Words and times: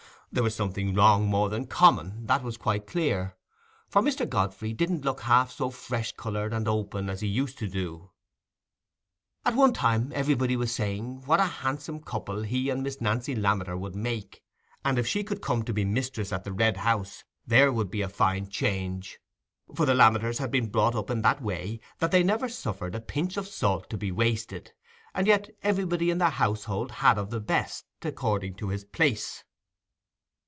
There 0.33 0.43
was 0.43 0.55
something 0.55 0.95
wrong, 0.95 1.25
more 1.27 1.49
than 1.49 1.67
common—that 1.67 2.41
was 2.41 2.55
quite 2.55 2.87
clear; 2.87 3.35
for 3.89 4.01
Mr. 4.01 4.25
Godfrey 4.29 4.71
didn't 4.71 5.03
look 5.03 5.19
half 5.23 5.51
so 5.51 5.69
fresh 5.69 6.13
coloured 6.13 6.53
and 6.53 6.69
open 6.69 7.09
as 7.09 7.19
he 7.19 7.27
used 7.27 7.57
to 7.57 7.67
do. 7.67 8.11
At 9.43 9.55
one 9.55 9.73
time 9.73 10.13
everybody 10.15 10.55
was 10.55 10.73
saying, 10.73 11.23
What 11.25 11.41
a 11.41 11.59
handsome 11.67 11.99
couple 11.99 12.43
he 12.43 12.69
and 12.69 12.81
Miss 12.81 13.01
Nancy 13.01 13.35
Lammeter 13.35 13.77
would 13.77 13.93
make! 13.93 14.41
and 14.85 14.97
if 14.97 15.05
she 15.05 15.21
could 15.25 15.41
come 15.41 15.63
to 15.63 15.73
be 15.73 15.83
mistress 15.83 16.31
at 16.31 16.45
the 16.45 16.53
Red 16.53 16.77
House, 16.77 17.25
there 17.45 17.69
would 17.73 17.91
be 17.91 18.01
a 18.01 18.07
fine 18.07 18.47
change, 18.47 19.19
for 19.75 19.85
the 19.85 19.93
Lammeters 19.93 20.37
had 20.37 20.49
been 20.49 20.69
brought 20.69 20.95
up 20.95 21.09
in 21.09 21.23
that 21.23 21.41
way, 21.41 21.81
that 21.99 22.11
they 22.11 22.23
never 22.23 22.47
suffered 22.47 22.95
a 22.95 23.01
pinch 23.01 23.35
of 23.35 23.49
salt 23.49 23.89
to 23.89 23.97
be 23.97 24.13
wasted, 24.13 24.71
and 25.13 25.27
yet 25.27 25.49
everybody 25.61 26.09
in 26.09 26.19
their 26.19 26.29
household 26.29 26.89
had 27.03 27.17
of 27.17 27.31
the 27.31 27.41
best, 27.41 27.83
according 28.05 28.55
to 28.55 28.69
his 28.69 28.85
place. 28.85 29.43